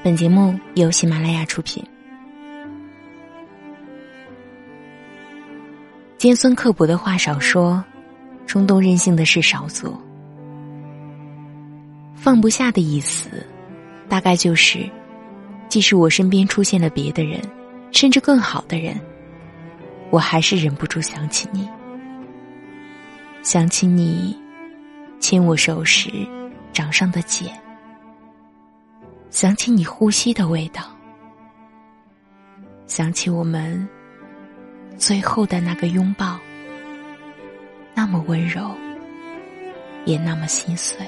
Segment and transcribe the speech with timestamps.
[0.00, 1.84] 本节目由喜马拉雅出品。
[6.16, 7.82] 尖酸刻薄的话少说，
[8.46, 10.00] 冲动任性的事少做。
[12.14, 13.44] 放不下的意思，
[14.08, 14.88] 大概就是，
[15.68, 17.40] 即使我身边出现了别的人，
[17.90, 19.00] 甚至更好的人，
[20.10, 21.68] 我还是忍不住想起你，
[23.42, 24.36] 想起你
[25.18, 26.08] 牵我手时
[26.72, 27.50] 掌上的茧。
[29.30, 30.82] 想起你呼吸的味道，
[32.86, 33.86] 想起我们
[34.96, 36.38] 最后的那个拥抱，
[37.94, 38.74] 那么温柔，
[40.06, 40.98] 也那么心碎。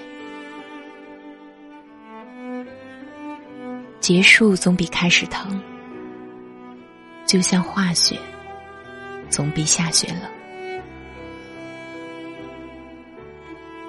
[4.01, 5.61] 结束总比开始疼，
[7.27, 8.19] 就像化雪，
[9.28, 10.31] 总比下雪冷。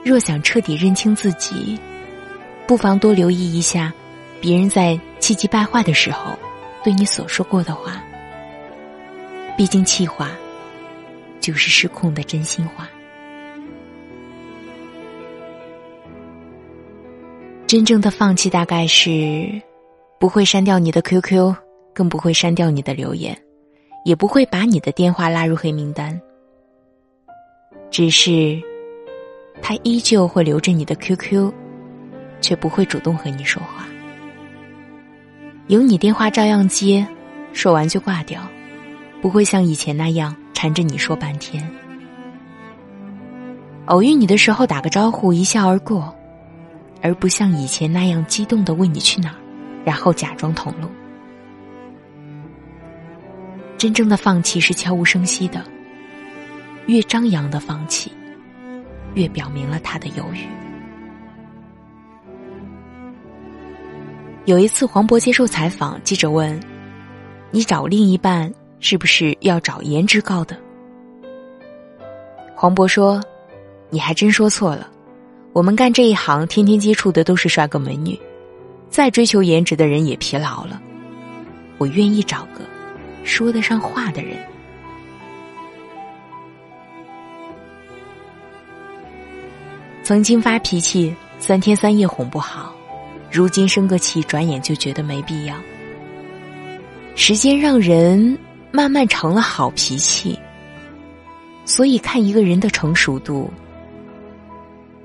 [0.04, 1.78] 若想彻底认清自己，
[2.66, 3.94] 不妨多留意一下。
[4.42, 6.38] 别人在气急败坏的时候，
[6.84, 8.04] 对你所说过的话，
[9.56, 10.32] 毕竟气话
[11.40, 12.90] 就是失控的真心话。
[17.68, 19.62] 真正的放弃，大概是
[20.20, 21.56] 不会删掉你的 QQ，
[21.94, 23.38] 更不会删掉你的留言，
[24.04, 26.20] 也不会把你的电话拉入黑名单。
[27.92, 28.60] 只是，
[29.62, 31.54] 他依旧会留着你的 QQ，
[32.42, 33.86] 却不会主动和你说话。
[35.72, 37.08] 有你电话照样接，
[37.54, 38.46] 说完就挂掉，
[39.22, 41.66] 不会像以前那样缠着你说半天。
[43.86, 46.14] 偶遇你的时候打个招呼，一笑而过，
[47.02, 49.36] 而不像以前那样激动的问你去哪儿，
[49.86, 50.90] 然后假装同路。
[53.78, 55.64] 真正的放弃是悄无声息的，
[56.86, 58.12] 越张扬的放弃，
[59.14, 60.46] 越表明了他的犹豫。
[64.46, 66.60] 有一次，黄渤接受采访，记者问
[67.52, 70.58] ：“你找另一半是不是要找颜值高的？”
[72.56, 73.22] 黄渤说
[73.92, 74.90] ：“你还真说错了，
[75.54, 78.20] 我们干这一行，天天接触的都是帅哥美女，
[78.90, 80.82] 再追求颜值的人也疲劳了。
[81.78, 82.62] 我愿意找个
[83.24, 84.38] 说得上话的人。”
[90.04, 92.76] 曾经发脾气，三天三夜哄不好。
[93.32, 95.56] 如今生个气，转眼就觉得没必要。
[97.16, 98.38] 时间让人
[98.72, 100.38] 慢慢成了好脾气，
[101.66, 103.50] 所以看一个人的成熟度，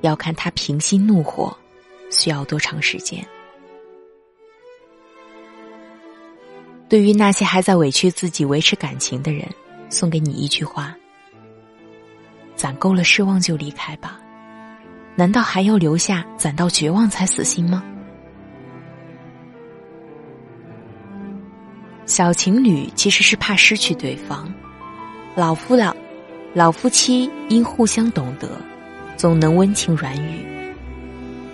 [0.00, 1.56] 要看他平息怒火
[2.10, 3.24] 需要多长时间。
[6.88, 9.44] 对于那些还在委屈自己维持感情的人，
[9.88, 10.96] 送给你一句话：
[12.54, 14.20] 攒够了失望就离开吧，
[15.14, 17.84] 难道还要留下攒到绝望才死心吗？
[22.16, 24.50] 小情侣其实是怕失去对方，
[25.34, 25.94] 老夫老，
[26.54, 28.48] 老夫妻因互相懂得，
[29.18, 30.38] 总能温情软语；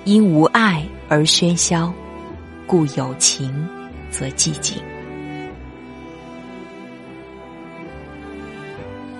[0.04, 1.92] 因无爱而喧嚣，
[2.64, 3.52] 故有情
[4.08, 4.80] 则寂静。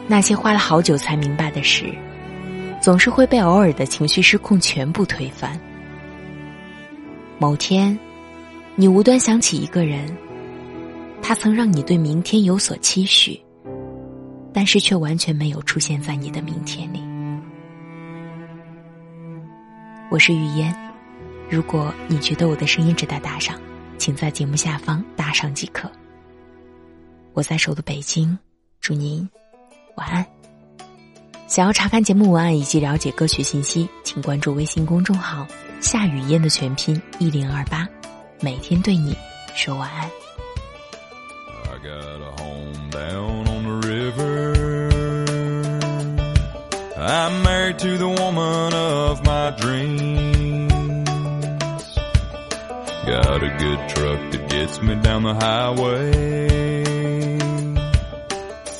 [0.06, 1.92] 那些花了好久才明白的事，
[2.80, 5.58] 总是会被偶尔的情绪失控全部推翻。
[7.36, 7.98] 某天，
[8.76, 10.06] 你无端想起一个人。
[11.22, 13.40] 他曾让你对明天有所期许，
[14.52, 17.00] 但是却完全没有出现在你的明天里。
[20.10, 20.74] 我是雨嫣，
[21.48, 23.58] 如果你觉得我的声音值得打赏，
[23.96, 25.90] 请在节目下方打赏即可。
[27.32, 28.36] 我在首都北京，
[28.80, 29.26] 祝您
[29.94, 30.26] 晚安。
[31.46, 35.46] 想要查看节目文案以及了解歌曲信息，请关注微信公众号
[35.80, 37.88] “夏雨嫣”的全拼一零二八，
[38.40, 39.16] 每天对你
[39.54, 40.10] 说晚安。
[41.82, 44.52] Got a home down on the river.
[46.96, 50.72] I'm married to the woman of my dreams.
[53.04, 56.82] Got a good truck that gets me down the highway.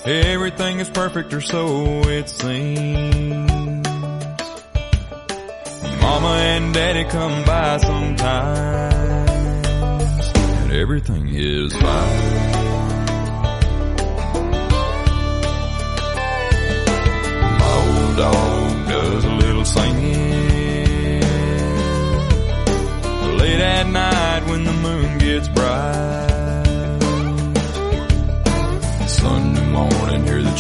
[0.05, 3.89] Everything is perfect or so it seems.
[6.01, 8.95] Mama and daddy come by sometimes.
[10.63, 12.42] And everything is fine.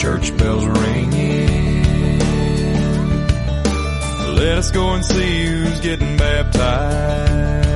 [0.02, 2.18] Church bells ringing.
[4.34, 7.68] Let us go and see who's getting baptized.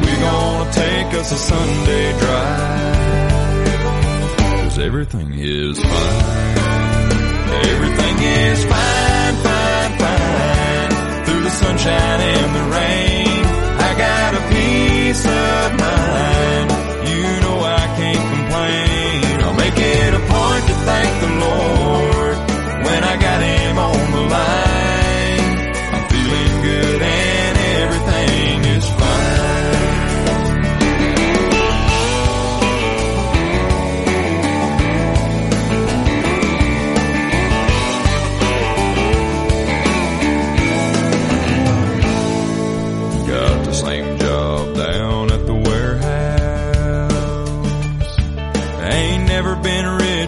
[0.00, 3.78] We're gonna take us a Sunday drive.
[4.62, 6.58] Cause everything is fine.
[7.72, 8.16] Everything
[8.46, 11.24] is fine, fine, fine.
[11.24, 13.44] Through the sunshine and the rain,
[13.88, 15.69] I got a peace of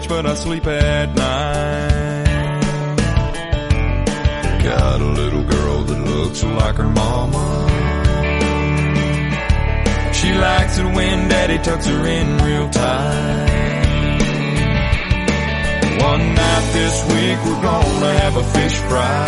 [0.03, 2.23] rich, but I sleep at night.
[4.63, 7.69] Got a little girl that looks like her mama.
[10.13, 13.49] She likes it when daddy tucks her in real tight.
[16.01, 19.25] One night this week we're gonna have a fish fry.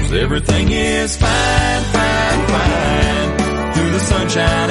[0.00, 3.72] Cause everything is fine, fine, fine.
[3.74, 4.70] Through the sunshine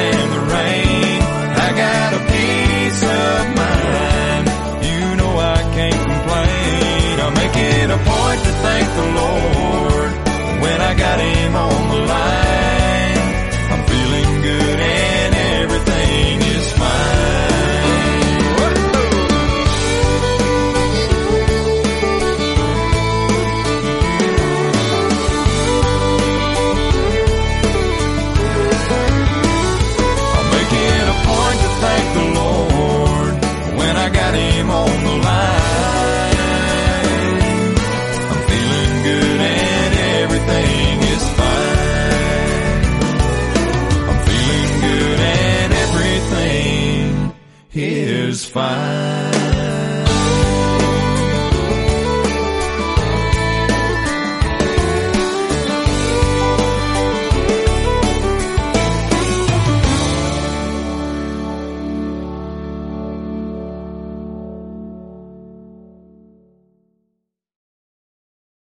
[48.57, 49.06] find